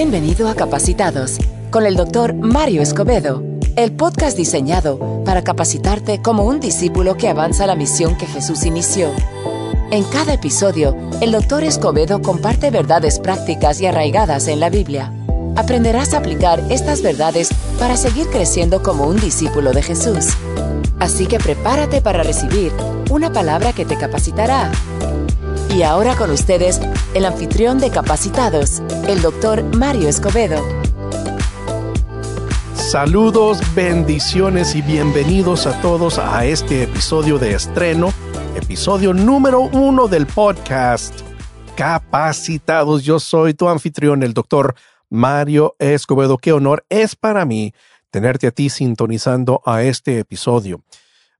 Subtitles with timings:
[0.00, 1.38] Bienvenido a Capacitados
[1.72, 3.42] con el doctor Mario Escobedo,
[3.74, 9.10] el podcast diseñado para capacitarte como un discípulo que avanza la misión que Jesús inició.
[9.90, 15.12] En cada episodio, el doctor Escobedo comparte verdades prácticas y arraigadas en la Biblia.
[15.56, 17.48] Aprenderás a aplicar estas verdades
[17.80, 20.26] para seguir creciendo como un discípulo de Jesús.
[21.00, 22.70] Así que prepárate para recibir
[23.10, 24.70] una palabra que te capacitará.
[25.74, 26.80] Y ahora con ustedes,
[27.18, 30.64] el anfitrión de Capacitados, el doctor Mario Escobedo.
[32.74, 38.12] Saludos, bendiciones y bienvenidos a todos a este episodio de estreno,
[38.54, 41.12] episodio número uno del podcast
[41.76, 43.02] Capacitados.
[43.02, 44.76] Yo soy tu anfitrión, el doctor
[45.10, 46.38] Mario Escobedo.
[46.38, 47.74] Qué honor es para mí
[48.12, 50.84] tenerte a ti sintonizando a este episodio.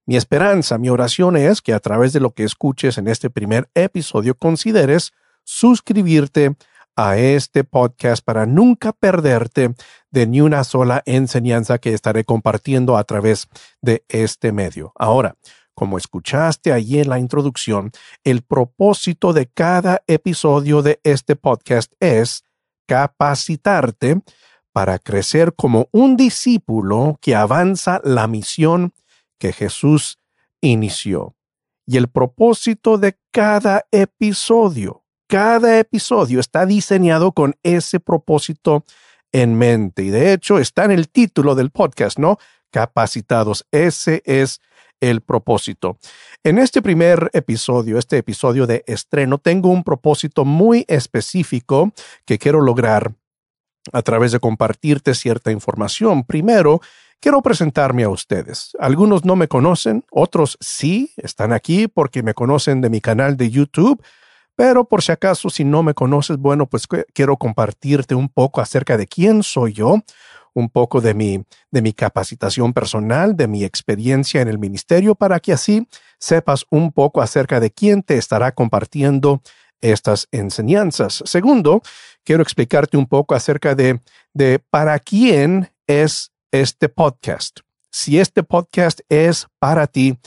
[0.07, 3.69] Mi esperanza, mi oración es que a través de lo que escuches en este primer
[3.77, 5.13] episodio consideres
[5.49, 6.57] suscribirte
[6.95, 9.75] a este podcast para nunca perderte
[10.11, 13.49] de ni una sola enseñanza que estaré compartiendo a través
[13.81, 14.93] de este medio.
[14.95, 15.37] Ahora,
[15.73, 17.93] como escuchaste allí en la introducción,
[18.25, 22.45] el propósito de cada episodio de este podcast es
[22.87, 24.21] capacitarte
[24.73, 28.93] para crecer como un discípulo que avanza la misión
[29.39, 30.19] que Jesús
[30.61, 31.37] inició.
[31.87, 38.85] Y el propósito de cada episodio, cada episodio está diseñado con ese propósito
[39.31, 40.03] en mente.
[40.03, 42.39] Y de hecho está en el título del podcast, ¿no?
[42.71, 43.67] Capacitados.
[43.71, 44.61] Ese es
[45.01, 45.99] el propósito.
[46.43, 51.93] En este primer episodio, este episodio de estreno, tengo un propósito muy específico
[52.25, 53.15] que quiero lograr
[53.93, 56.25] a través de compartirte cierta información.
[56.25, 56.81] Primero,
[57.21, 58.77] Quiero presentarme a ustedes.
[58.79, 63.51] Algunos no me conocen, otros sí, están aquí porque me conocen de mi canal de
[63.51, 64.01] YouTube,
[64.59, 68.97] pero por si acaso si no me conoces, bueno, pues quiero compartirte un poco acerca
[68.97, 70.01] de quién soy yo,
[70.53, 75.39] un poco de mi, de mi capacitación personal, de mi experiencia en el ministerio, para
[75.39, 75.87] que así
[76.19, 79.43] sepas un poco acerca de quién te estará compartiendo
[79.81, 81.23] estas enseñanzas.
[81.25, 81.81] Segundo,
[82.25, 84.01] quiero explicarte un poco acerca de,
[84.35, 87.61] de para quién es este podcast.
[87.93, 90.19] Si este podcast es para ti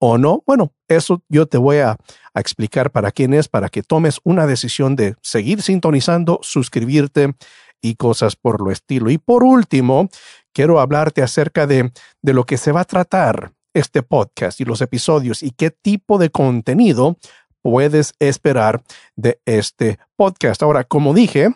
[0.00, 1.96] o no, bueno, eso yo te voy a,
[2.32, 7.34] explicar para quién es, para que tomes una decisión de seguir sintonizando, suscribirte
[7.82, 9.10] y cosas por lo estilo.
[9.10, 10.08] Y por último,
[10.52, 14.80] quiero hablarte acerca de, de lo que se va a tratar este podcast y los
[14.80, 17.18] episodios y qué tipo de contenido
[17.62, 18.82] puedes esperar
[19.16, 20.62] de este podcast.
[20.62, 21.48] Ahora, como dije,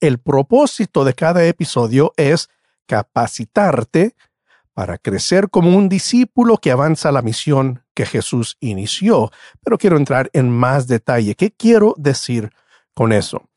[0.00, 2.48] el propósito de cada episodio es
[2.86, 4.14] capacitarte
[4.74, 9.30] para crecer como un discípulo que avanza la misión que Jesús inició.
[9.62, 11.36] Pero quiero entrar en más detalle.
[11.36, 12.50] ¿Qué quiero decir
[12.92, 13.48] con eso?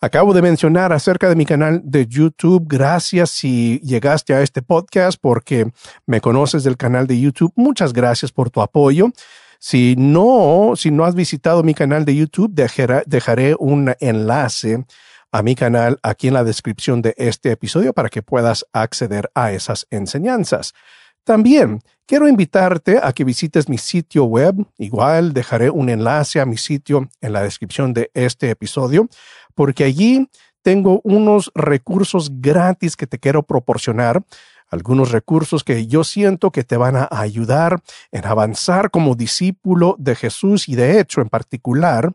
[0.00, 2.64] Acabo de mencionar acerca de mi canal de YouTube.
[2.66, 5.70] Gracias si llegaste a este podcast porque
[6.04, 7.52] me conoces del canal de YouTube.
[7.56, 9.10] Muchas gracias por tu apoyo.
[9.58, 12.52] Si no, si no has visitado mi canal de YouTube,
[13.06, 14.84] dejaré un enlace
[15.36, 19.52] a mi canal aquí en la descripción de este episodio para que puedas acceder a
[19.52, 20.72] esas enseñanzas.
[21.24, 24.66] También quiero invitarte a que visites mi sitio web.
[24.78, 29.10] Igual dejaré un enlace a mi sitio en la descripción de este episodio,
[29.54, 30.26] porque allí
[30.62, 34.24] tengo unos recursos gratis que te quiero proporcionar
[34.70, 40.14] algunos recursos que yo siento que te van a ayudar en avanzar como discípulo de
[40.14, 42.14] Jesús y de hecho en particular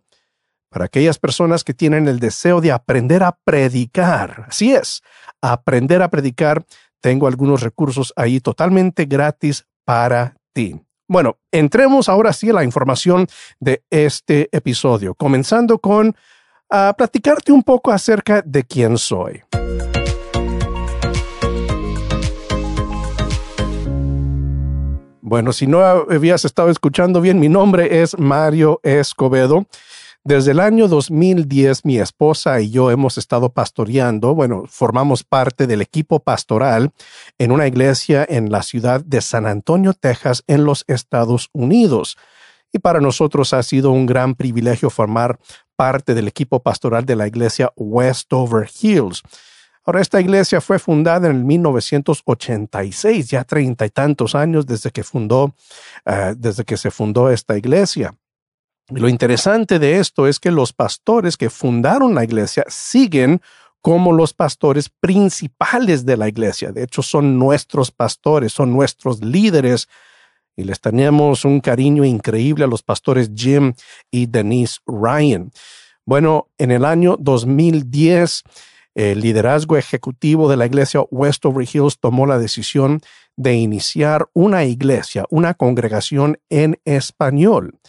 [0.72, 4.46] para aquellas personas que tienen el deseo de aprender a predicar.
[4.48, 5.02] Así es,
[5.42, 6.64] aprender a predicar.
[7.02, 10.80] Tengo algunos recursos ahí totalmente gratis para ti.
[11.10, 13.28] Bueno, entremos ahora sí a la información
[13.60, 16.16] de este episodio, comenzando con
[16.70, 19.44] a ah, platicarte un poco acerca de quién soy.
[25.20, 29.66] Bueno, si no habías estado escuchando bien, mi nombre es Mario Escobedo.
[30.24, 35.82] Desde el año 2010, mi esposa y yo hemos estado pastoreando, bueno, formamos parte del
[35.82, 36.92] equipo pastoral
[37.40, 42.18] en una iglesia en la ciudad de San Antonio, Texas, en los Estados Unidos.
[42.72, 45.40] Y para nosotros ha sido un gran privilegio formar
[45.76, 49.24] parte del equipo pastoral de la iglesia Westover Hills.
[49.84, 55.04] Ahora, esta iglesia fue fundada en el 1986, ya treinta y tantos años desde que
[55.04, 55.56] fundó,
[56.06, 58.14] eh, desde que se fundó esta iglesia.
[58.92, 63.42] Lo interesante de esto es que los pastores que fundaron la iglesia siguen
[63.82, 66.72] como los pastores principales de la iglesia.
[66.72, 69.88] De hecho, son nuestros pastores, son nuestros líderes.
[70.56, 73.74] Y les tenemos un cariño increíble a los pastores Jim
[74.12, 75.52] y Denise Ryan.
[76.06, 78.44] Bueno, en el año 2010
[78.94, 83.00] el liderazgo ejecutivo de la iglesia Westover Hills tomó la decisión
[83.38, 87.80] de iniciar una iglesia, una congregación en español.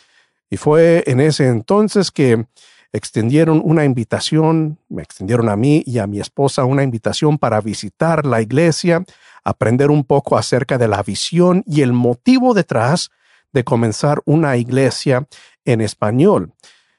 [0.53, 2.45] Y fue en ese entonces que
[2.93, 8.27] extendieron una invitación, me extendieron a mí y a mi esposa una invitación para visitar
[8.27, 9.03] la iglesia,
[9.45, 13.09] aprender un poco acerca de la visión y el motivo detrás
[13.55, 15.27] de comenzar una iglesia
[15.65, 16.53] en español.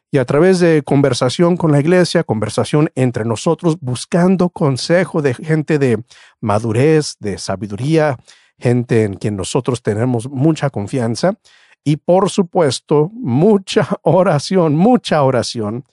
[0.09, 5.77] Y a través de conversación con la iglesia, conversación entre nosotros, buscando consejo de gente
[5.77, 6.03] de
[6.41, 8.17] madurez, de sabiduría,
[8.63, 11.37] gente en quien nosotros tenemos mucha confianza,
[11.83, 15.83] y por supuesto, mucha oración, mucha oración,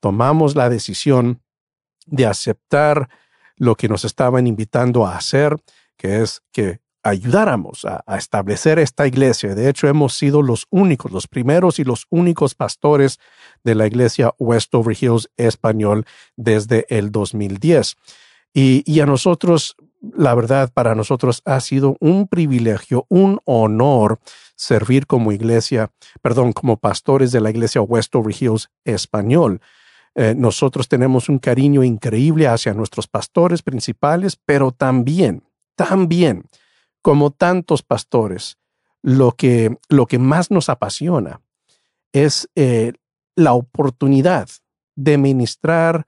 [0.00, 1.40] tomamos la decisión
[2.06, 3.08] de aceptar
[3.56, 5.56] lo que nos estaban invitando a hacer,
[5.96, 9.54] que es que ayudáramos a, establecer esta iglesia.
[9.54, 13.18] De hecho, hemos sido los únicos, los primeros y los únicos pastores
[13.62, 16.04] de la iglesia Westover Hills español
[16.36, 17.96] desde el 2010.
[18.52, 24.20] Y, y a nosotros, la verdad, para nosotros ha sido un privilegio, un honor
[24.54, 25.90] servir como iglesia,
[26.22, 29.60] perdón, como pastores de la iglesia Westover Hills español.
[30.14, 35.44] Eh, nosotros tenemos un cariño increíble hacia nuestros pastores principales, pero también,
[35.76, 36.44] también
[37.02, 38.58] como tantos pastores,
[39.02, 41.40] lo que, lo que más nos apasiona
[42.12, 42.94] es eh,
[43.36, 44.48] la oportunidad
[44.96, 46.06] de ministrar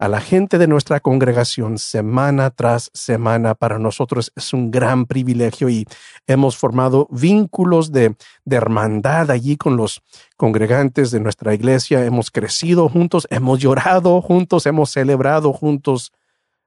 [0.00, 3.54] a la gente de nuestra congregación semana tras semana.
[3.54, 5.86] Para nosotros es un gran privilegio y
[6.26, 8.16] hemos formado vínculos de,
[8.46, 10.00] de, hermandad allí con los
[10.38, 12.02] congregantes de nuestra iglesia.
[12.06, 16.12] Hemos crecido juntos, hemos llorado juntos, hemos celebrado juntos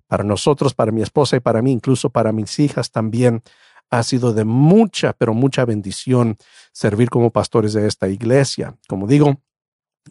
[0.08, 3.42] para nosotros, para mi esposa y para mí, incluso para mis hijas también.
[3.90, 6.38] Ha sido de mucha, pero mucha bendición
[6.72, 8.76] servir como pastores de esta iglesia.
[8.88, 9.40] Como digo,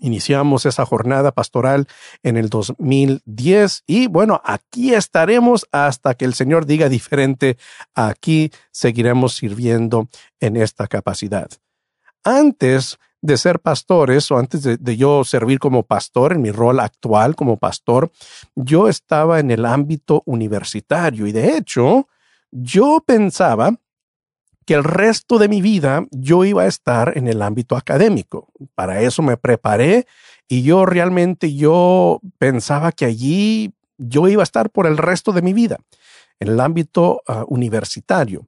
[0.00, 1.86] Iniciamos esa jornada pastoral
[2.22, 7.58] en el 2010 y bueno, aquí estaremos hasta que el Señor diga diferente.
[7.94, 10.08] Aquí seguiremos sirviendo
[10.40, 11.48] en esta capacidad.
[12.24, 17.36] Antes de ser pastores o antes de, yo servir como pastor en mi rol actual
[17.36, 18.10] como pastor,
[18.56, 22.08] yo estaba en el ámbito universitario y de hecho
[22.50, 23.76] yo pensaba
[24.64, 28.48] que el resto de mi vida yo iba a estar en el ámbito académico.
[28.74, 30.06] Para eso me preparé
[30.48, 35.42] y yo realmente yo pensaba que allí yo iba a estar por el resto de
[35.42, 35.78] mi vida,
[36.40, 38.46] en el ámbito ah, universitario.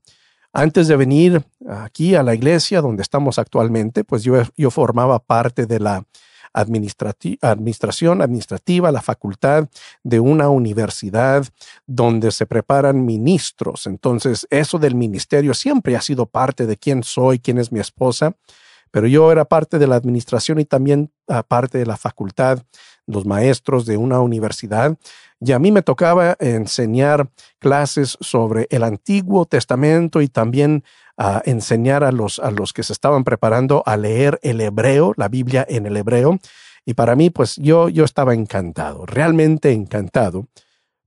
[0.52, 5.66] Antes de venir aquí a la iglesia donde estamos actualmente, pues yo, yo formaba parte
[5.66, 6.04] de la
[6.54, 9.68] administración administrativa, la facultad
[10.02, 11.46] de una universidad
[11.86, 13.86] donde se preparan ministros.
[13.86, 18.36] Entonces, eso del ministerio siempre ha sido parte de quién soy, quién es mi esposa,
[18.94, 22.60] pero yo era parte de la administración y también ah, parte de la facultad,
[23.08, 24.96] los maestros de una universidad
[25.40, 30.84] y a mí me tocaba enseñar clases sobre el Antiguo Testamento y también
[31.16, 35.26] a enseñar a los, a los que se estaban preparando a leer el hebreo, la
[35.26, 36.38] Biblia en el hebreo.
[36.84, 40.46] Y para mí, pues yo, yo estaba encantado, realmente encantado,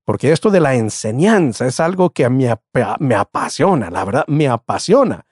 [0.04, 2.54] porque esto de la enseñanza es algo que me,
[3.00, 5.27] me apasiona, la verdad, me apasiona.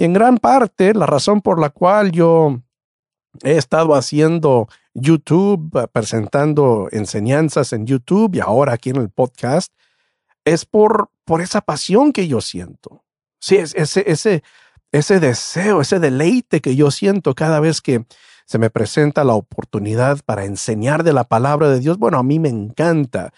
[0.00, 2.62] Y en gran parte la razón por la cual yo
[3.42, 9.74] he estado haciendo YouTube, eh, presentando enseñanzas en YouTube y ahora aquí en el podcast,
[10.46, 13.04] es por, por esa pasión que yo siento.
[13.40, 14.42] Sí, es ese, ese,
[14.90, 18.06] ese deseo, ese deleite que yo siento cada vez que
[18.46, 21.98] se me presenta la oportunidad para enseñar de la palabra de Dios.
[21.98, 23.34] Bueno, a mí me encanta.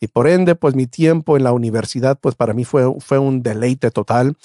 [0.00, 3.42] Y por ende, pues mi tiempo en la universidad, pues para mí fue, fue un
[3.42, 4.38] deleite total.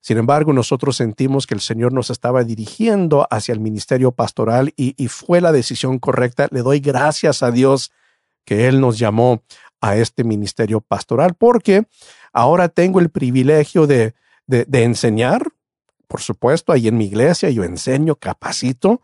[0.00, 4.94] Sin embargo, nosotros sentimos que el Señor nos estaba dirigiendo hacia el ministerio pastoral y,
[5.08, 6.48] fue la decisión correcta.
[6.50, 7.90] Le doy gracias a Dios
[8.44, 9.42] que Él nos llamó
[9.80, 11.86] a este ministerio pastoral porque
[12.32, 14.14] ahora tengo el privilegio de,
[14.46, 15.48] de, enseñar,
[16.06, 19.02] por supuesto, ahí en mi iglesia yo enseño, capacito,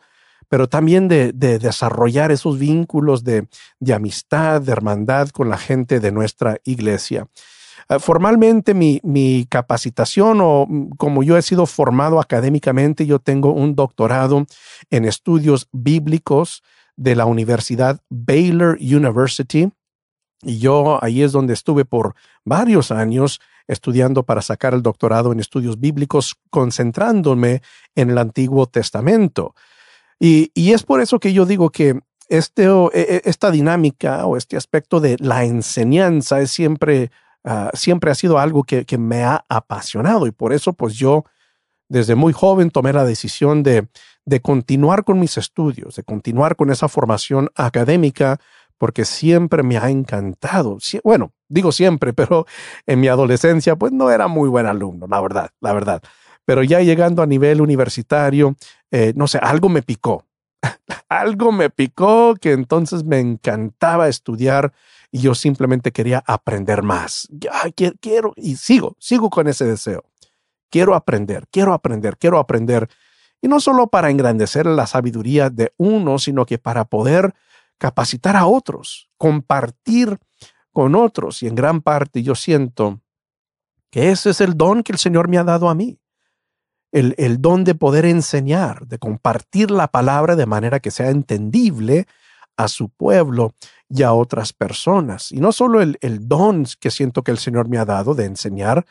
[0.49, 3.49] pero también de, de desarrollar esos vínculos de,
[3.81, 7.29] de amistad, de hermandad con la gente de nuestra iglesia.
[7.89, 13.53] Eh, formalmente mi, mi, capacitación o mm, como yo he sido formado académicamente, yo tengo
[13.53, 14.47] un doctorado
[14.91, 16.63] en estudios bíblicos
[16.97, 19.71] de la Universidad Baylor University.
[20.43, 22.15] Y yo ahí es donde estuve por
[22.45, 27.63] varios años estudiando para sacar el doctorado en estudios bíblicos, concentrándome
[27.95, 29.55] en el Antiguo Testamento.
[30.21, 31.99] Y, y es por eso que yo digo que
[32.29, 37.11] este, e, e, esta dinámica o este aspecto de la enseñanza es siempre
[37.45, 41.25] Ah, siempre ha sido algo que, me ha apasionado y por eso pues yo
[41.91, 43.87] desde muy joven tomé la decisión de,
[44.25, 48.41] de continuar con mis estudios, de continuar con esa formación académica
[48.79, 50.79] porque siempre me ha encantado.
[51.03, 52.47] Bueno, digo siempre, pero
[52.87, 56.03] en mi adolescencia pues no era muy buen alumno, la verdad, la verdad.
[56.47, 58.57] Pero ya llegando a nivel universitario,
[58.91, 60.27] eh, no sé, algo me picó.
[61.09, 64.73] algo me picó que entonces me encantaba estudiar
[65.15, 67.29] y yo simplemente quería aprender más.
[67.77, 70.03] quiero, quiero, y sigo, sigo con ese deseo.
[70.69, 72.89] Quiero aprender, quiero aprender, quiero aprender.
[73.41, 77.33] Y no solo para engrandecer la sabiduría de uno, sino que para poder
[77.79, 80.19] capacitar a otros, compartir
[80.73, 81.45] con otros.
[81.45, 83.01] Y en gran parte yo siento
[83.93, 86.01] que ese es el don que el Señor me ha dado a mí.
[86.91, 92.09] El, el, don de poder enseñar, de compartir la palabra de manera que sea entendible
[92.57, 93.55] a su pueblo
[93.95, 95.31] y a otras personas.
[95.31, 98.25] Y no solo el, el don que siento que el Señor me ha dado de
[98.25, 98.85] enseñar,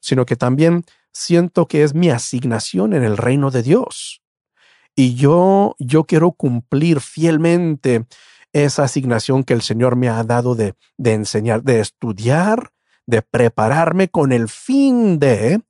[0.00, 4.20] sino que también siento que es mi asignación en el reino de Dios.
[4.94, 8.04] Y yo, yo quiero cumplir fielmente
[8.52, 12.70] esa asignación que el Señor me ha dado de, de enseñar, de estudiar,
[13.06, 15.62] de prepararme con el fin de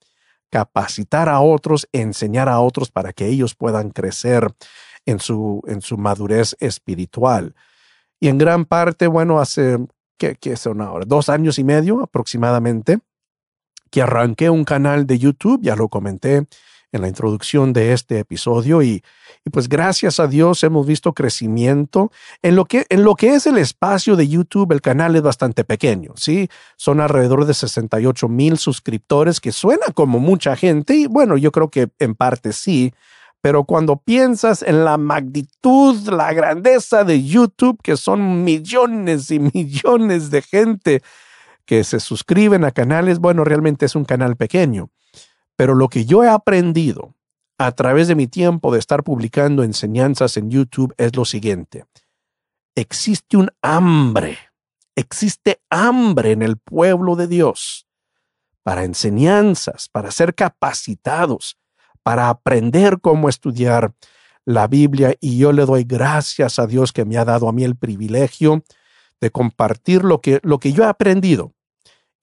[0.50, 4.52] capacitar a otros, enseñar a otros para que ellos puedan crecer
[5.06, 7.54] en su, en su madurez espiritual.
[8.20, 9.78] Y en gran parte, bueno, hace,
[10.18, 11.06] ¿qué, son ahora?
[11.06, 12.98] Dos años y medio aproximadamente,
[13.90, 16.46] que arranqué un canal de YouTube, ya lo comenté,
[16.92, 19.02] en la introducción de este episodio y,
[19.52, 22.10] pues gracias a Dios hemos visto crecimiento.
[22.42, 25.64] En lo, que, en lo que es el espacio de YouTube, el canal es bastante
[25.64, 26.48] pequeño, ¿sí?
[26.76, 31.70] Son alrededor de 68 mil suscriptores, que suena como mucha gente y bueno, yo creo
[31.70, 32.92] que en parte sí,
[33.42, 40.30] pero cuando piensas en la magnitud, la grandeza de YouTube, que son millones y millones
[40.30, 41.02] de gente
[41.64, 44.90] que se suscriben a canales, bueno, realmente es un canal pequeño.
[45.56, 47.14] Pero lo que yo he aprendido
[47.58, 51.84] a través de mi tiempo de estar publicando enseñanzas en YouTube es lo siguiente.
[52.74, 54.38] Existe un hambre,
[54.96, 57.86] existe hambre en el pueblo de Dios
[58.62, 61.58] para enseñanzas, para ser capacitados,
[62.02, 63.92] para aprender cómo estudiar
[64.44, 67.64] la Biblia y yo le doy gracias a Dios que me ha dado a mí
[67.64, 68.64] el privilegio
[69.20, 71.52] de compartir lo que, lo que yo he aprendido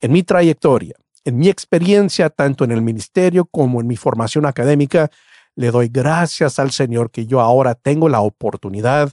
[0.02, 0.96] en mi trayectoria
[1.28, 5.12] en mi experiencia, tanto en el ministerio como en mi formación académica,
[5.56, 9.12] le doy gracias al Señor que yo ahora tengo la oportunidad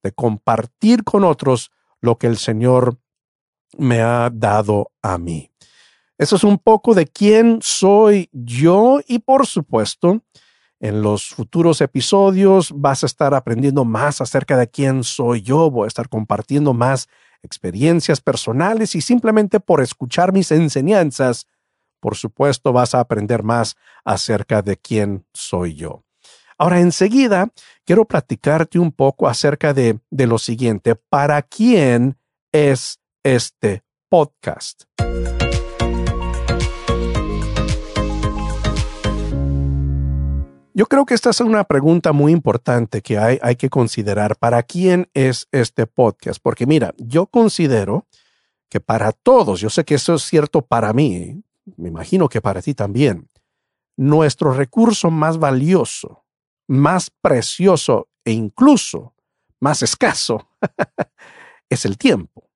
[0.00, 2.98] de compartir con otros lo que el Señor
[3.76, 5.50] me ha dado a mí.
[6.18, 10.22] Eso es un poco de quién soy yo y por supuesto,
[10.80, 15.84] en los futuros episodios vas a estar aprendiendo más acerca de quién soy yo, voy
[15.84, 17.08] a estar compartiendo más
[17.42, 21.46] experiencias personales y simplemente por escuchar mis enseñanzas
[22.00, 26.04] por supuesto vas a aprender más acerca de quién soy yo.
[26.58, 27.48] Ahora, enseguida,
[27.84, 30.94] quiero platicarte un poco acerca de, de lo siguiente.
[30.94, 32.16] ¿Para quién
[32.52, 34.84] es este podcast?
[40.76, 44.36] Yo creo que esta es una pregunta muy importante que hay, hay, que considerar.
[44.36, 46.38] ¿Para quién es este podcast?
[46.42, 48.06] Porque mira, yo considero
[48.68, 51.42] que para todos, yo sé que eso es cierto para mí,
[51.78, 53.30] me imagino que para ti también,
[53.96, 56.26] nuestro recurso más valioso,
[56.68, 59.14] más precioso e incluso
[59.58, 60.50] más escaso
[61.70, 62.50] es el tiempo,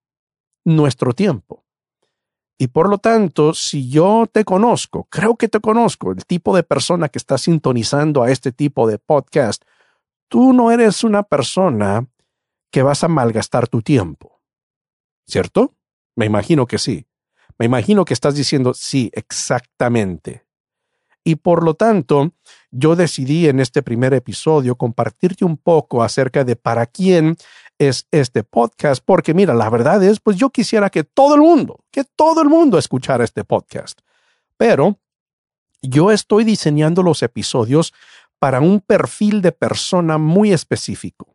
[0.62, 1.64] nuestro tiempo.
[2.60, 6.62] Y por lo tanto, si yo te conozco, creo que te conozco, el tipo de
[6.62, 9.64] persona que está sintonizando a este tipo de podcast,
[10.28, 12.06] tú no eres una persona
[12.70, 14.42] que vas a malgastar tu tiempo.
[15.26, 15.74] ¿Cierto?
[16.14, 17.06] Me imagino que sí.
[17.58, 20.44] Me imagino que estás diciendo, sí, exactamente.
[21.24, 22.34] Y por lo tanto,
[22.70, 27.38] yo decidí en este primer episodio compartirte un poco acerca de para quién
[27.80, 31.80] es este podcast, porque mira, la verdad es, pues yo quisiera que todo el mundo,
[31.90, 33.98] que todo el mundo escuchara este podcast.
[34.56, 35.00] Pero
[35.80, 37.92] yo estoy diseñando los episodios
[38.38, 41.34] para un perfil de persona muy específico.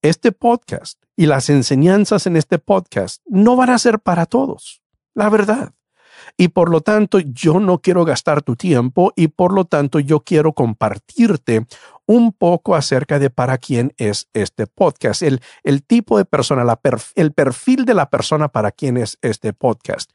[0.00, 4.82] Este podcast y las enseñanzas en este podcast no van a ser para todos
[5.16, 5.72] la verdad.
[6.36, 10.20] Y por lo tanto, yo no quiero gastar tu tiempo y por lo tanto yo
[10.20, 11.66] quiero compartirte
[12.04, 16.78] un poco acerca de para quién es este podcast, el, el tipo de persona, la
[17.14, 20.10] el perfil de la persona para quién es este podcast.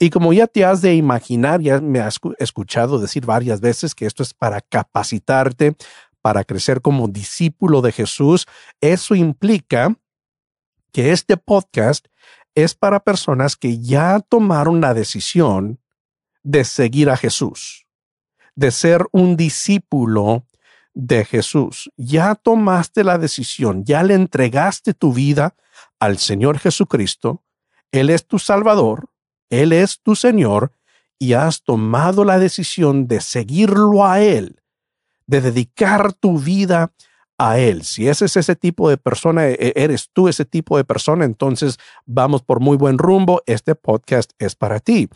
[0.00, 4.06] Y como ya te has de imaginar, ya me has escuchado decir varias veces que
[4.06, 5.74] esto es para capacitarte,
[6.22, 8.46] para crecer como discípulo de Jesús,
[8.80, 9.96] eso implica
[10.92, 12.06] que este podcast
[12.64, 15.78] es para personas que ya tomaron la decisión
[16.42, 17.86] de seguir a Jesús,
[18.56, 20.44] de ser un discípulo
[20.92, 25.54] de Jesús, ya tomaste la decisión, ya le entregaste tu vida
[26.00, 27.44] al Señor Jesucristo,
[27.92, 29.08] Él es tu Salvador,
[29.50, 30.72] Él es tu Señor,
[31.16, 34.60] y has tomado la decisión de seguirlo a Él,
[35.26, 36.92] de dedicar tu vida
[37.38, 37.84] a Él.
[37.84, 41.24] Si ese es ese tipo de persona, e, e, eres tú ese tipo de persona,
[41.24, 43.42] entonces vamos por muy buen rumbo.
[43.46, 45.08] Este podcast es para ti.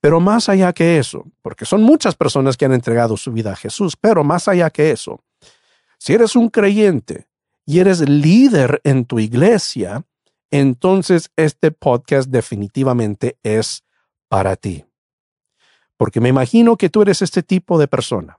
[0.00, 3.56] Pero más allá que eso, porque son muchas personas que han entregado su vida a
[3.56, 5.24] Jesús, pero más allá que eso,
[5.98, 7.26] si eres un creyente
[7.64, 10.04] y eres líder en tu iglesia,
[10.50, 13.84] entonces este podcast definitivamente es
[14.28, 14.84] para ti.
[15.96, 18.38] Porque me imagino que tú eres este tipo de persona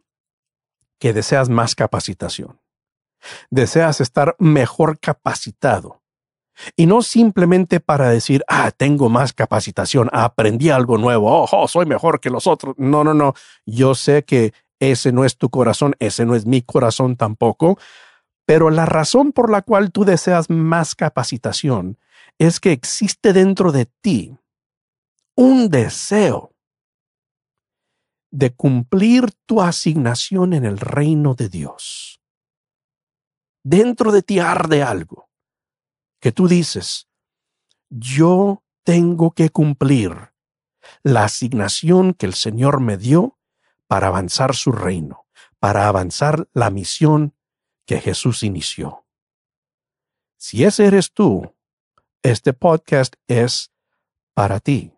[1.00, 2.61] que deseas más capacitación
[3.50, 6.01] Deseas estar mejor capacitado.
[6.75, 11.86] Y no simplemente para decir, ah, tengo más capacitación, aprendí algo nuevo, oh, oh, soy
[11.86, 12.75] mejor que los otros.
[12.78, 13.34] No, no, no.
[13.66, 17.78] Yo sé que ese no es tu corazón, ese no es mi corazón tampoco.
[18.46, 21.98] Pero la razón por la cual tú deseas más capacitación
[22.38, 24.38] es que existe dentro de ti
[25.36, 26.54] un deseo
[28.32, 32.21] de cumplir tu asignación en el reino de Dios
[33.63, 35.30] dentro de ti arde algo
[36.20, 37.08] que tú dices,
[37.89, 40.34] yo tengo que cumplir
[41.03, 43.38] la asignación que el Señor me dio
[43.88, 45.25] para avanzar su reino,
[45.60, 47.36] para avanzar la misión
[47.86, 49.06] que Jesús inició.
[50.38, 51.56] Si ese eres tú,
[52.24, 53.72] este podcast es
[54.34, 54.94] para ti.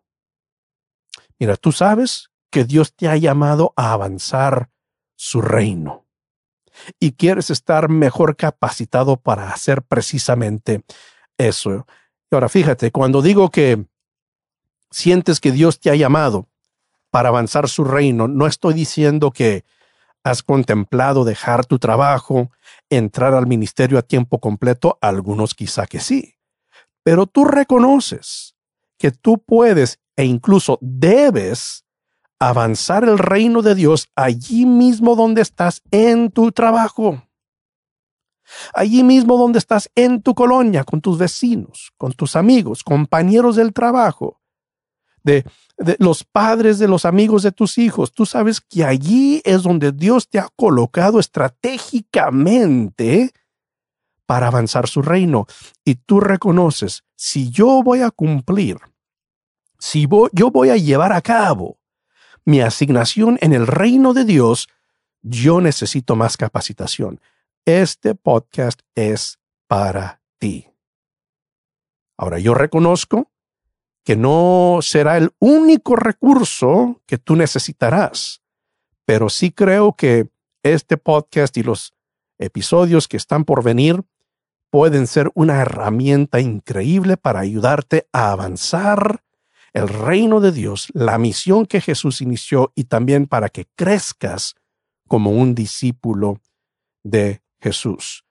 [1.39, 4.69] Mira, tú sabes que Dios te ha llamado a avanzar
[5.15, 6.05] su reino
[6.99, 10.83] y quieres estar mejor capacitado para hacer precisamente
[11.37, 11.85] eso.
[12.31, 13.85] Ahora, fíjate, cuando digo que
[14.91, 16.47] sientes que Dios te ha llamado
[17.11, 19.65] para avanzar su reino, no estoy diciendo que
[20.23, 22.49] has contemplado dejar tu trabajo,
[22.89, 26.35] entrar al ministerio a tiempo completo, algunos quizá que sí,
[27.03, 28.55] pero tú reconoces
[28.97, 31.82] que tú puedes e incluso debes
[32.49, 37.23] avanzar el reino de Dios allí mismo donde estás en tu trabajo.
[38.73, 43.71] Allí mismo donde estás en tu colonia, con tus vecinos, con tus amigos, compañeros del
[43.71, 44.41] trabajo,
[45.23, 45.45] de,
[45.99, 48.11] los padres de los amigos de tus hijos.
[48.11, 53.31] Tú sabes que allí es donde Dios te ha colocado estratégicamente
[54.25, 55.45] para avanzar su reino.
[55.85, 58.77] Y tú reconoces, si yo voy a cumplir,
[59.79, 61.77] si yo voy a llevar a cabo
[62.45, 64.67] mi asignación en el reino de Dios,
[65.21, 67.19] yo necesito más capacitación.
[67.65, 70.67] Este podcast es para ti.
[72.17, 73.31] Ahora, yo reconozco
[74.03, 78.41] que no será el único recurso que tú necesitarás,
[79.05, 80.27] pero sí creo que
[80.61, 81.93] este podcast y los
[82.37, 84.03] episodios que están por venir
[84.69, 89.23] pueden ser una herramienta increíble para ayudarte a avanzar
[89.73, 94.55] el reino de Dios, la misión que Jesús inició y también para que crezcas
[95.07, 96.39] como un discípulo
[97.03, 98.23] de Jesús.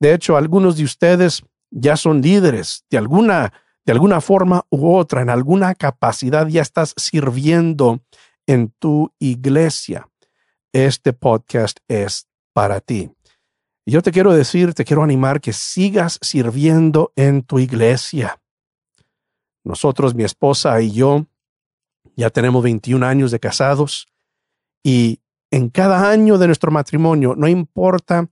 [0.00, 3.52] De hecho, algunos de ustedes ya son líderes de alguna,
[3.84, 8.02] de alguna forma u otra, en alguna capacidad ya estás sirviendo
[8.46, 10.08] en tu iglesia.
[10.72, 13.10] Este podcast es para ti.
[13.86, 18.40] Yo te quiero decir, te quiero animar que sigas sirviendo en tu iglesia.
[19.64, 21.26] Nosotros, mi esposa y yo,
[22.16, 24.06] ya tenemos 21 años de casados
[24.82, 28.28] y en cada año de nuestro matrimonio, no importa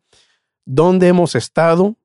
[0.65, 1.97] dónde hemos estado,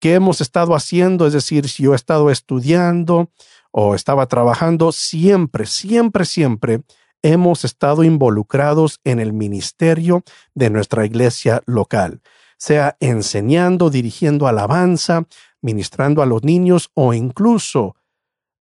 [0.00, 3.30] qué hemos estado haciendo, es decir, si yo he estado estudiando
[3.70, 6.82] o estaba trabajando, siempre, siempre, siempre
[7.22, 10.22] hemos estado involucrados en el ministerio
[10.54, 12.20] de nuestra iglesia local,
[12.56, 15.26] sea enseñando, dirigiendo alabanza,
[15.60, 17.96] ministrando a los niños o incluso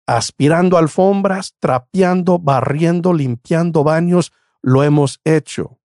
[0.08, 5.80] aspirando alfombras, trapeando, barriendo, limpiando baños, lo hemos hecho,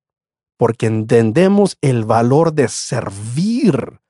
[0.56, 4.00] porque entendemos el valor de servir.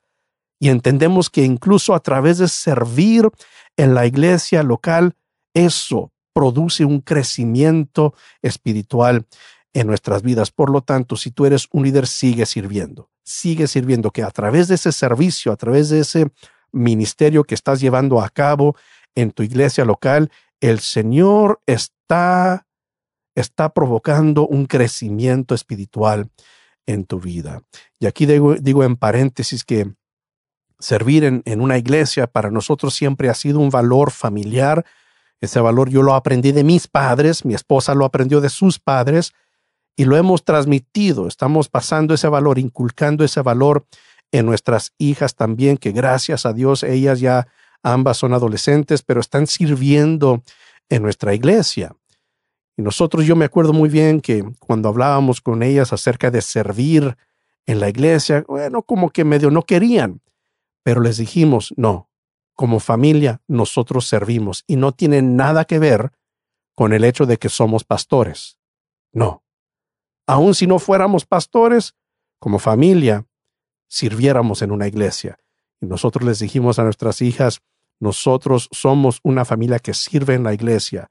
[0.61, 3.29] Y entendemos que incluso a través de servir
[3.77, 5.17] en la iglesia local,
[5.55, 9.27] eso produce un crecimiento espiritual
[9.73, 10.51] en nuestras vidas.
[10.51, 14.69] Por lo tanto, si tú eres un líder, sigue sirviendo, sigue sirviendo, que a través
[14.69, 16.31] de ese servicio, a través de ese
[16.71, 18.77] ministerio que estás llevando a cabo
[19.15, 22.67] en tu iglesia local, el Señor está,
[23.35, 26.31] está provocando un crecimiento espiritual
[26.87, 27.63] en tu vida.
[27.99, 29.93] Y aquí digo, en paréntesis que
[30.79, 34.85] servir en, una iglesia para nosotros siempre ha sido un valor familiar.
[35.41, 39.33] Ese valor yo lo aprendí de mis padres, mi esposa lo aprendió de sus padres
[39.97, 41.27] y lo hemos transmitido.
[41.27, 43.87] Estamos pasando ese valor, inculcando ese valor
[44.33, 47.49] en nuestras hijas también, que gracias a Dios ellas ya
[47.83, 50.43] ambas son adolescentes, pero están sirviendo
[50.89, 51.97] en nuestra iglesia.
[52.77, 57.17] Y nosotros, yo me acuerdo muy bien que cuando hablábamos con ellas acerca de servir
[57.67, 60.21] en la iglesia, bueno, como que medio no querían,
[60.83, 62.11] pero les dijimos, no,
[62.55, 66.13] como familia nosotros servimos y no tiene nada que ver
[66.75, 68.59] con el hecho de que somos pastores.
[69.13, 69.45] No.
[70.27, 71.95] Aun si no fuéramos pastores,
[72.39, 73.27] como familia,
[73.89, 75.39] sirviéramos en una iglesia.
[75.81, 77.61] Y nosotros les dijimos a nuestras hijas,
[78.03, 81.09] nosotros somos una familia que sirve en la iglesia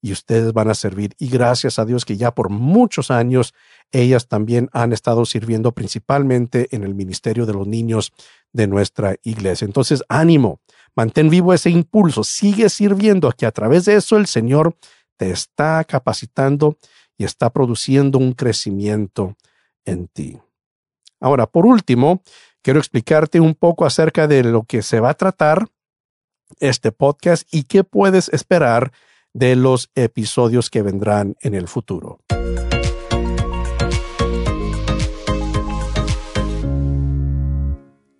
[0.00, 1.14] y ustedes van a servir.
[1.18, 3.52] Y gracias a Dios que ya por muchos años
[3.92, 8.10] ellas también han estado sirviendo principalmente en el ministerio de los niños
[8.54, 9.66] de nuestra iglesia.
[9.66, 10.60] Entonces, ánimo,
[10.96, 14.78] mantén vivo ese impulso, sigue sirviendo, que a través de eso el Señor
[15.18, 16.78] te está capacitando
[17.18, 19.36] y está produciendo un crecimiento
[19.84, 20.38] en ti.
[21.20, 22.22] Ahora, por último,
[22.62, 25.68] quiero explicarte un poco acerca de lo que se va a tratar
[26.60, 28.92] este podcast y qué puedes esperar
[29.32, 32.20] de los episodios que vendrán en el futuro.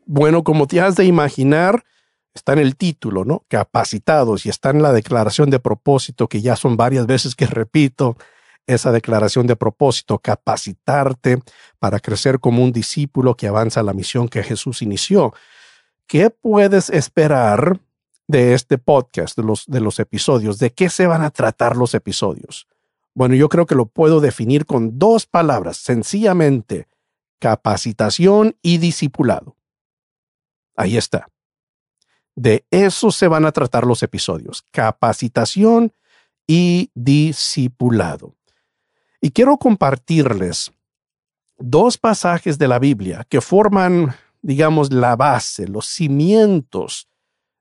[0.06, 1.84] Bueno, como te has de imaginar,
[2.34, 3.44] está en el título, ¿no?
[3.48, 8.16] Capacitados y está en la declaración de propósito que ya son varias veces que repito
[8.66, 11.38] esa declaración de propósito, capacitarte
[11.78, 15.34] para crecer como un discípulo que avanza la misión que Jesús inició.
[16.06, 17.80] ¿Qué puedes esperar
[18.26, 21.94] de este podcast, de los, de los episodios, de qué se van a tratar los
[21.94, 22.66] episodios.
[23.14, 26.88] Bueno, yo creo que lo puedo definir con dos palabras, sencillamente,
[27.38, 29.56] capacitación y discipulado.
[30.76, 31.28] Ahí está.
[32.34, 35.92] De eso se van a tratar los episodios, capacitación
[36.46, 38.34] y discipulado.
[39.20, 40.72] Y quiero compartirles
[41.56, 47.08] dos pasajes de la Biblia que forman, digamos, la base, los cimientos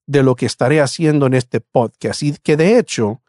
[0.05, 2.23] de lo que estaré haciendo en este podcast.
[2.23, 3.21] Y que de hecho,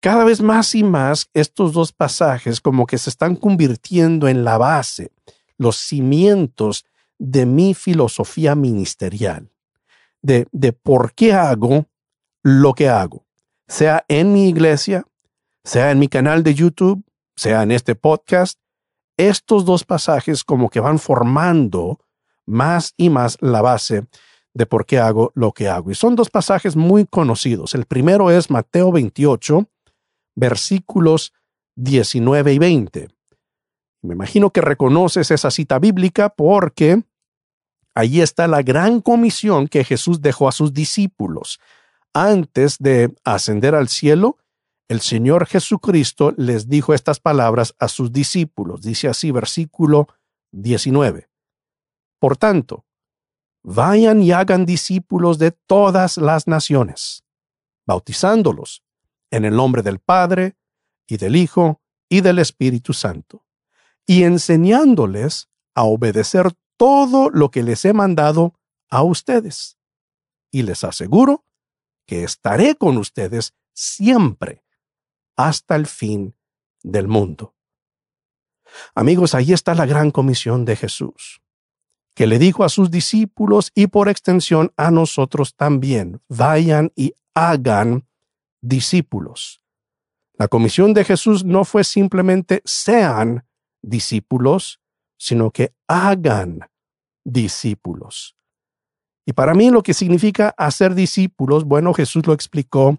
[0.00, 4.58] cada vez más y más estos dos pasajes como que se están convirtiendo en la
[4.58, 5.12] base,
[5.56, 6.84] los cimientos
[7.18, 9.50] de mi filosofía ministerial,
[10.20, 11.86] de, de por qué hago
[12.42, 13.24] lo que hago,
[13.66, 15.06] sea en mi iglesia,
[15.64, 17.02] sea en mi canal de YouTube,
[17.36, 18.58] sea en este podcast,
[19.16, 22.00] estos dos pasajes como que van formando
[22.46, 24.06] más y más la base
[24.54, 25.90] de por qué hago lo que hago.
[25.90, 27.74] Y son dos pasajes muy conocidos.
[27.74, 29.68] El primero es Mateo 28,
[30.36, 31.32] versículos
[31.74, 33.08] 19 y 20.
[34.02, 37.02] Me imagino que reconoces esa cita bíblica porque
[37.94, 41.58] allí está la gran comisión que Jesús dejó a sus discípulos.
[42.12, 44.38] Antes de ascender al cielo,
[44.88, 48.82] el Señor Jesucristo les dijo estas palabras a sus discípulos.
[48.82, 50.06] Dice así versículo
[50.52, 51.28] 19.
[52.20, 52.84] Por tanto,
[53.64, 57.24] vayan y hagan discípulos de todas las naciones,
[57.86, 58.84] bautizándolos
[59.30, 60.56] en el nombre del Padre
[61.08, 63.44] y del Hijo y del Espíritu Santo,
[64.06, 68.54] y enseñándoles a obedecer todo lo que les he mandado
[68.90, 69.78] a ustedes.
[70.52, 71.44] Y les aseguro
[72.06, 74.62] que estaré con ustedes siempre
[75.36, 76.36] hasta el fin
[76.82, 77.54] del mundo.
[78.94, 81.43] Amigos, ahí está la gran comisión de Jesús
[82.14, 88.06] que le dijo a sus discípulos y por extensión a nosotros también, vayan y hagan
[88.60, 89.60] discípulos.
[90.36, 93.44] La comisión de Jesús no fue simplemente sean
[93.82, 94.80] discípulos,
[95.16, 96.60] sino que hagan
[97.24, 98.36] discípulos.
[99.26, 102.98] Y para mí lo que significa hacer discípulos, bueno, Jesús lo explicó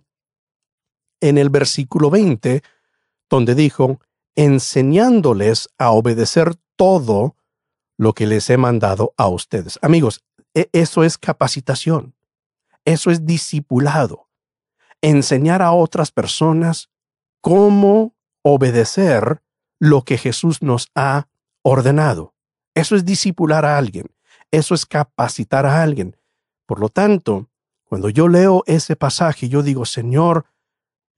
[1.21, 2.62] en el versículo 20,
[3.30, 3.99] donde dijo,
[4.36, 7.36] enseñándoles a obedecer todo
[7.97, 9.79] lo que les he mandado a ustedes.
[9.81, 12.15] Amigos, e, eso es capacitación,
[12.84, 14.27] eso es discipulado,
[15.01, 16.89] enseñar a otras personas
[17.41, 19.41] cómo obedecer
[19.79, 21.27] lo que Jesús nos ha
[21.62, 22.34] ordenado.
[22.73, 24.08] Eso es discipular a alguien,
[24.51, 26.17] eso es capacitar a alguien.
[26.65, 27.49] Por lo tanto,
[27.86, 30.45] cuando yo leo ese pasaje, yo digo, Señor,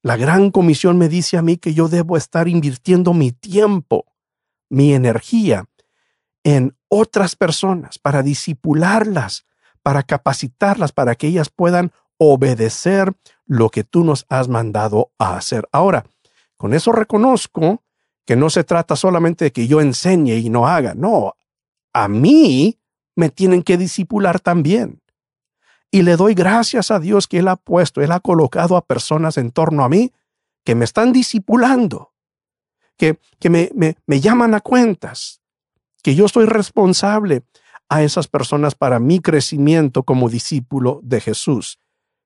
[0.03, 4.05] la gran comisión me dice a mí que yo debo estar invirtiendo mi tiempo,
[4.69, 5.67] mi energía
[6.47, 9.45] en otras personas, para disipularlas,
[9.83, 13.13] para capacitarlas, para que ellas puedan obedecer
[13.45, 15.67] lo que tú nos has mandado a hacer.
[15.73, 16.05] Ahora,
[16.55, 17.83] con eso reconozco
[18.25, 21.33] que no se trata solamente de que yo enseñe y no haga, no,
[21.91, 22.79] a mí
[23.17, 25.01] me tienen que disipular también.
[25.91, 29.37] Y le doy gracias a Dios que Él ha puesto, Él ha colocado a personas
[29.37, 30.13] en torno a mí
[30.63, 32.13] que me están disipulando,
[32.95, 35.41] que, que me, me, me llaman a cuentas,
[36.03, 37.43] que yo soy responsable
[37.89, 41.79] a esas personas para mi crecimiento como discípulo de Jesús.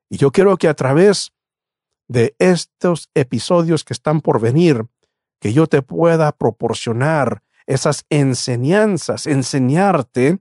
[0.10, 1.34] Y yo quiero que a través
[2.08, 4.86] de estos episodios que están por venir,
[5.40, 10.40] que yo te pueda proporcionar esas enseñanzas, enseñarte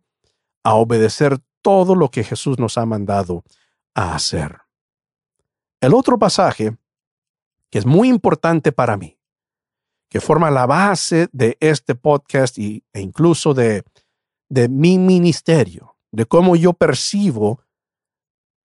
[0.64, 3.45] a obedecer todo lo que Jesús nos ha mandado
[3.95, 4.59] a hacer.
[5.81, 6.77] El otro pasaje,
[7.71, 9.20] que es muy importante para mí,
[10.11, 13.85] que forma la base de este podcast y, e incluso de,
[14.49, 17.62] de mi ministerio, de cómo yo percibo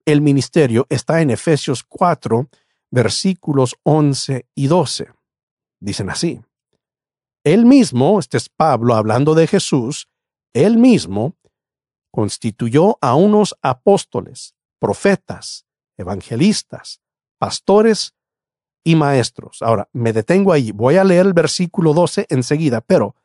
[0.06, 2.50] el ministerio, está en Efesios 4,
[2.92, 5.10] versículos 11 y 12.
[5.80, 6.42] Dicen así.
[7.44, 10.10] Él mismo, este es Pablo hablando de Jesús,
[10.54, 11.36] él mismo
[12.12, 15.66] constituyó a unos apóstoles, profetas,
[15.98, 17.02] evangelistas,
[17.38, 18.15] pastores
[18.86, 19.62] y maestros.
[19.62, 20.72] Ahora, me detengo ahí.
[20.72, 23.16] Voy a leer el versículo 12 enseguida, pero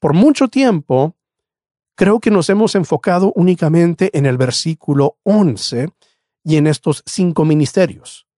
[0.00, 1.14] por mucho tiempo
[1.94, 5.90] creo que nos hemos enfocado únicamente en el versículo 11
[6.42, 8.28] y en estos cinco ministerios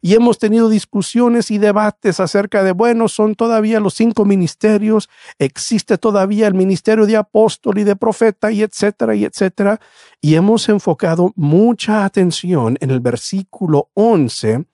[0.00, 5.96] y hemos tenido discusiones y debates acerca de, bueno, son todavía los cinco ministerios, existe
[5.98, 9.80] todavía el ministerio de apóstol y de profeta y etcétera y etcétera.
[10.20, 14.64] Y hemos enfocado mucha atención en el versículo 11,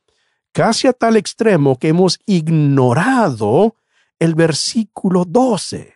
[0.58, 3.76] casi a tal extremo que hemos ignorado
[4.18, 5.94] el versículo 12.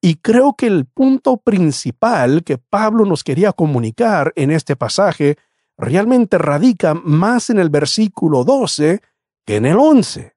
[0.00, 5.36] Y creo que el punto principal que Pablo nos quería comunicar en este pasaje
[5.76, 9.02] realmente radica más en el versículo 12
[9.44, 10.34] que en el 11.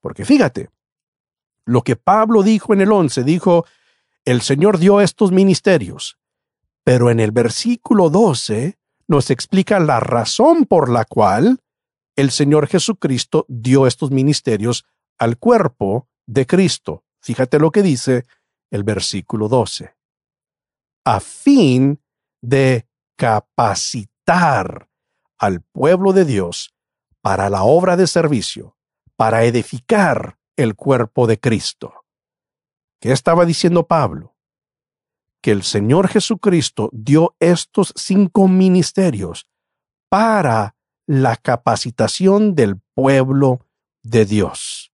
[0.00, 0.70] Porque fíjate,
[1.64, 3.64] lo que Pablo dijo en el 11, dijo,
[4.24, 6.18] el Señor dio estos ministerios,
[6.82, 11.60] pero en el versículo 12 nos explica la razón por la cual
[12.16, 14.84] el Señor Jesucristo dio estos ministerios
[15.18, 17.04] al cuerpo de Cristo.
[17.20, 18.24] Fíjate lo que dice
[18.70, 19.94] el versículo 12.
[21.04, 22.00] A fin
[22.40, 24.88] de capacitar
[25.38, 26.74] al pueblo de Dios
[27.20, 28.76] para la obra de servicio,
[29.16, 32.04] para edificar el cuerpo de Cristo.
[33.00, 34.36] ¿Qué estaba diciendo Pablo?
[35.42, 39.46] Que el Señor Jesucristo dio estos cinco ministerios
[40.08, 43.60] para la capacitación del pueblo
[44.02, 44.92] de Dios.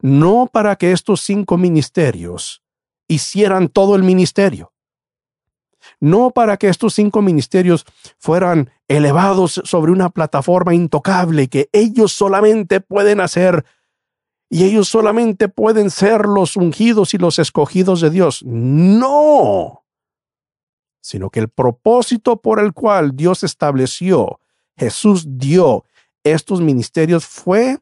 [0.00, 2.62] No para que estos cinco ministerios
[3.08, 4.72] hicieran todo el ministerio
[6.00, 7.84] no para que estos cinco ministerios
[8.18, 13.64] fueran elevados sobre una plataforma intocable que ellos solamente pueden hacer
[14.48, 18.44] y ellos solamente pueden ser los ungidos y los escogidos de Dios.
[18.44, 19.84] No,
[21.00, 24.38] sino que el propósito por el cual Dios estableció,
[24.76, 25.84] Jesús dio
[26.24, 27.78] estos ministerios fue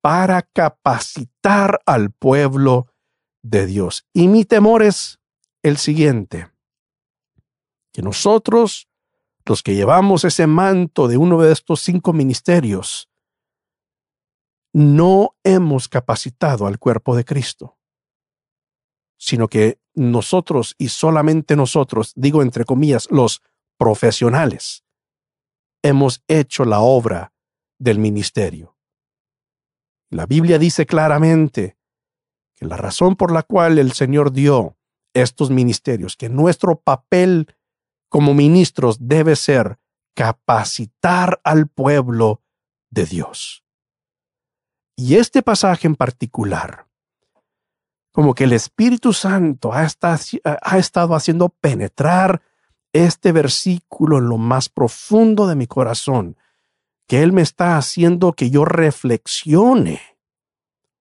[0.00, 2.86] para capacitar al pueblo
[3.42, 4.06] de Dios.
[4.12, 5.20] Y mi temor es
[5.62, 6.50] el siguiente
[7.92, 8.88] que nosotros,
[9.44, 13.08] los que llevamos ese manto de uno de estos cinco ministerios,
[14.72, 17.78] no hemos capacitado al cuerpo de Cristo,
[19.16, 23.42] sino que nosotros y solamente nosotros, digo entre comillas, los
[23.78, 24.84] profesionales,
[25.82, 27.32] hemos hecho la obra
[27.78, 28.76] del ministerio.
[30.10, 31.76] La Biblia dice claramente
[32.54, 34.76] que la razón por la cual el Señor dio
[35.14, 37.54] estos ministerios, que nuestro papel
[38.08, 39.78] como ministros debe ser
[40.14, 42.42] capacitar al pueblo
[42.90, 43.64] de Dios.
[44.96, 46.88] Y este pasaje en particular,
[48.10, 52.42] como que el Espíritu Santo ha, estado haciendo penetrar
[53.06, 56.36] este versículo en lo más profundo de mi corazón,
[57.06, 60.00] que Él me está haciendo que yo reflexione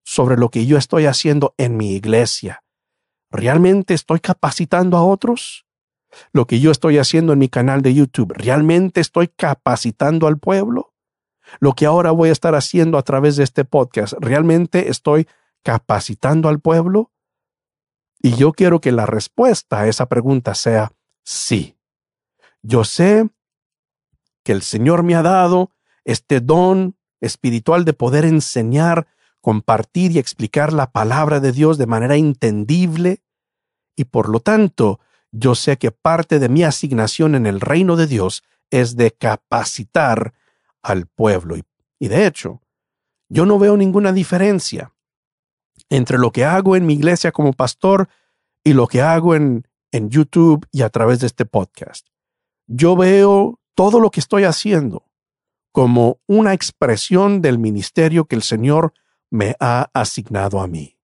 [0.03, 2.63] sobre lo que yo estoy haciendo en mi iglesia.
[3.29, 5.67] ¿Realmente estoy capacitando a otros?
[6.31, 10.93] lo que yo estoy haciendo en mi canal de YouTube, ¿realmente estoy capacitando al pueblo?
[11.60, 15.27] Lo que ahora voy a estar haciendo a través de este podcast, ¿realmente estoy
[15.63, 17.12] capacitando al pueblo?
[18.19, 20.91] Y yo quiero que la respuesta a esa pregunta sea
[21.23, 21.76] sí.
[22.61, 23.29] Yo sé
[24.43, 25.71] que el Señor me ha dado
[26.05, 29.07] este don espiritual de poder enseñar,
[29.41, 33.21] compartir y explicar la palabra de Dios de manera entendible,
[33.95, 34.99] y por lo tanto
[35.31, 40.33] yo sé que parte de mi asignación en el reino de Dios es de capacitar
[40.81, 41.55] al pueblo.
[41.99, 42.61] Y, de hecho,
[43.29, 44.93] yo no veo ninguna diferencia
[45.89, 48.07] entre lo que hago en mi iglesia como pastor
[48.63, 52.07] y lo que hago en, en YouTube y a través de este podcast.
[52.67, 55.08] Yo veo todo lo que estoy haciendo
[55.71, 58.93] como una expresión del ministerio que el Señor
[59.30, 60.97] me ha asignado a mí.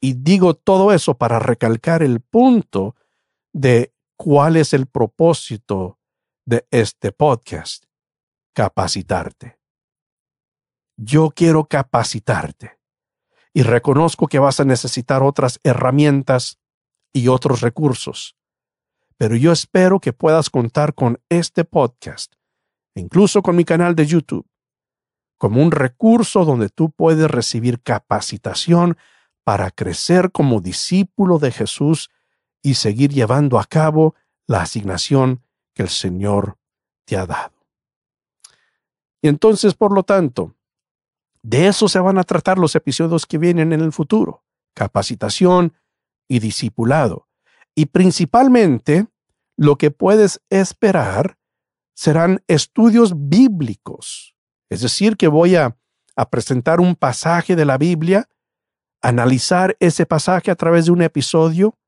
[0.00, 2.96] Y digo todo eso para recalcar el punto
[3.52, 5.98] de cuál es el propósito
[6.44, 7.84] de este podcast.
[8.52, 9.58] Capacitarte.
[10.96, 12.78] Yo quiero capacitarte.
[13.52, 16.58] Y reconozco que vas a necesitar otras herramientas
[17.12, 18.36] y otros recursos.
[19.18, 22.34] Pero yo espero que puedas contar con este podcast,
[22.94, 24.46] incluso con mi canal de YouTube,
[25.38, 28.96] como un recurso donde tú puedes recibir capacitación
[29.44, 32.10] para crecer como discípulo de Jesús
[32.62, 34.14] y seguir llevando a cabo
[34.46, 35.42] la asignación
[35.74, 36.58] que el Señor
[37.04, 37.54] te ha dado.
[39.22, 40.56] Y entonces, por lo tanto,
[41.42, 45.74] de eso se van a tratar los episodios que vienen en el futuro, capacitación
[46.28, 47.25] y discipulado.
[47.76, 49.06] Y principalmente,
[49.56, 51.38] lo que puedes esperar
[51.94, 54.34] serán estudios bíblicos.
[54.70, 55.76] Es decir, que voy a,
[56.16, 58.28] a presentar un pasaje de la Biblia,
[59.02, 61.78] analizar ese pasaje a través de un episodio,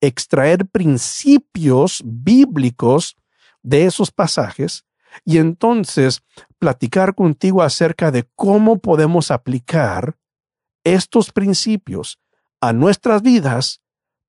[0.00, 3.16] extraer principios bíblicos
[3.62, 4.84] de esos pasajes
[5.24, 6.22] y entonces
[6.58, 10.16] platicar contigo acerca de cómo podemos aplicar
[10.84, 12.20] estos principios
[12.60, 13.81] a nuestras vidas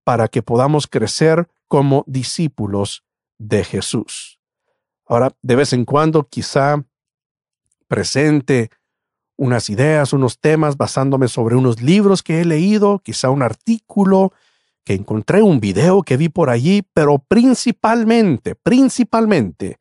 [0.04, 3.04] para que podamos crecer como discípulos
[3.38, 4.40] de Jesús.
[5.06, 6.84] Ahora, de vez en cuando quizá
[7.88, 8.70] presente
[9.36, 14.34] unas ideas, unos temas basándome sobre unos libros que he leído, quizá un artículo
[14.84, 19.80] que encontré, un video que vi por allí, pero principalmente, principalmente,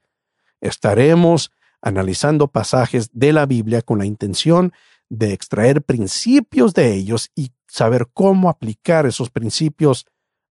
[0.60, 4.72] estaremos analizando pasajes de la Biblia con la intención
[5.08, 10.06] de extraer principios de ellos y saber cómo aplicar esos principios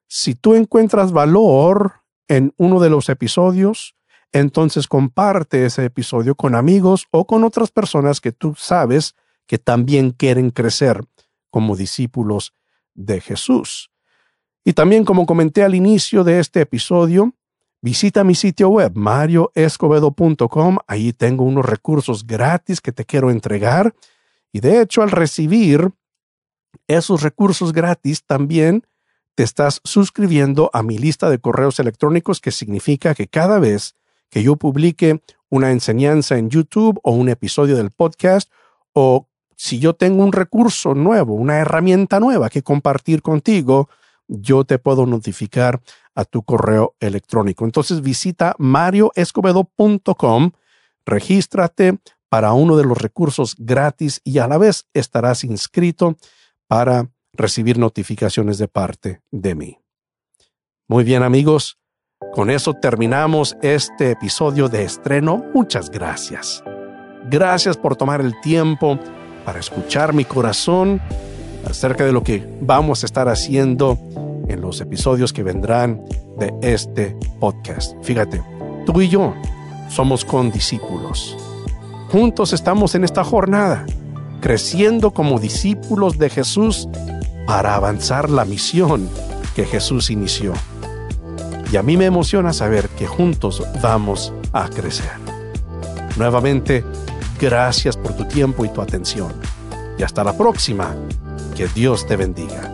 [0.08, 3.95] si tú encuentras valor en uno de los episodios,
[4.36, 9.16] entonces comparte ese episodio con amigos o con otras personas que tú sabes
[9.48, 11.06] que también quieren crecer
[11.50, 12.54] como discípulos
[12.94, 13.92] de Jesús.
[14.66, 17.34] Y también, como comenté al inicio de este episodio,
[17.82, 20.80] visita mi sitio web marioescobedo.com.
[20.86, 23.96] Ahí tengo unos recursos gratis que te quiero entregar.
[24.52, 25.92] Y de hecho, al recibir
[26.90, 28.86] esos recursos gratis, también
[29.36, 33.96] te estás suscribiendo a mi lista de correos electrónicos, que significa que cada vez
[34.30, 38.52] que yo publique una enseñanza en YouTube o un episodio del podcast
[38.94, 43.90] o si yo tengo un recurso nuevo, una herramienta nueva que compartir contigo,
[44.28, 45.82] yo te puedo notificar
[46.14, 47.64] a tu correo electrónico.
[47.66, 50.52] Entonces visita marioescobedo.com,
[51.06, 56.18] regístrate para uno de los recursos gratis y a la vez estarás inscrito
[56.68, 59.80] para recibir notificaciones de parte de mí.
[60.88, 61.78] Muy bien amigos,
[62.36, 65.44] con eso terminamos este episodio de estreno.
[65.54, 66.64] Muchas gracias.
[67.30, 69.00] Gracias por tomar el tiempo
[69.46, 71.02] para escuchar mi corazón
[71.66, 73.98] acerca de lo que vamos a estar haciendo
[74.48, 76.04] en los episodios que vendrán
[76.38, 77.96] de este podcast.
[78.04, 78.42] Fíjate,
[78.86, 79.34] tú y yo
[79.90, 81.38] somos condiscípulos.
[82.12, 83.86] Juntos estamos en esta jornada,
[84.42, 86.88] creciendo como discípulos de Jesús
[87.48, 89.10] para avanzar la misión
[89.56, 90.54] que Jesús inició.
[91.76, 95.12] Y a mí me emociona saber que juntos vamos a crecer.
[96.16, 96.86] Nuevamente,
[97.38, 99.34] gracias por tu tiempo y tu atención.
[99.98, 100.96] Y hasta la próxima.
[101.54, 102.74] Que Dios te bendiga.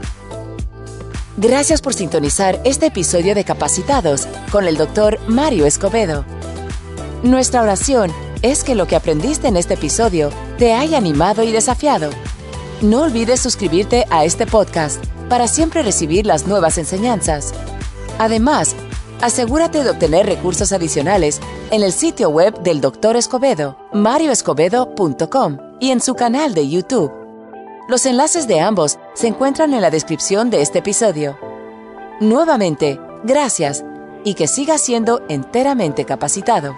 [1.36, 6.24] Gracias por sintonizar este episodio de Capacitados con el doctor Mario Escobedo.
[7.24, 8.12] Nuestra oración
[8.44, 10.30] es que lo que aprendiste en este episodio
[10.60, 12.12] te haya animado y desafiado.
[12.84, 17.52] No olvides suscribirte a este podcast para siempre recibir las nuevas enseñanzas.
[18.20, 18.76] Además,
[19.22, 21.40] asegúrate de obtener recursos adicionales
[21.72, 23.16] en el sitio web del Dr.
[23.16, 27.12] Escobedo, marioescobedo.com y en su canal de YouTube.
[27.88, 31.38] Los enlaces de ambos se encuentran en la descripción de este episodio.
[32.20, 33.84] Nuevamente, gracias
[34.24, 36.76] y que sigas siendo enteramente capacitado.